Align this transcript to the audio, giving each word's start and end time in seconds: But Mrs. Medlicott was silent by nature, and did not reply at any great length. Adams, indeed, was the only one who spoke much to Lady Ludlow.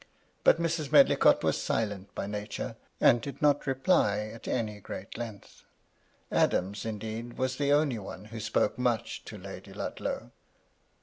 But 0.43 0.59
Mrs. 0.59 0.91
Medlicott 0.91 1.43
was 1.43 1.61
silent 1.61 2.15
by 2.15 2.25
nature, 2.25 2.75
and 2.99 3.21
did 3.21 3.39
not 3.39 3.67
reply 3.67 4.17
at 4.33 4.47
any 4.47 4.79
great 4.79 5.15
length. 5.15 5.63
Adams, 6.31 6.85
indeed, 6.85 7.37
was 7.37 7.57
the 7.57 7.71
only 7.71 7.99
one 7.99 8.25
who 8.25 8.39
spoke 8.39 8.79
much 8.79 9.23
to 9.25 9.37
Lady 9.37 9.73
Ludlow. 9.73 10.31